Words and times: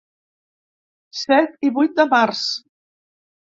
Set 1.19 1.69
i 1.69 1.73
vuit 1.77 1.95
de 2.01 2.07
març. 2.17 2.43